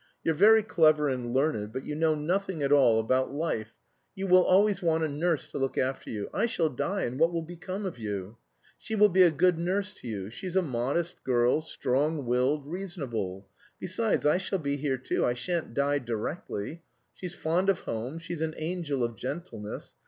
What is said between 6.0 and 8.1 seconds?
you. I shall die, and what will become of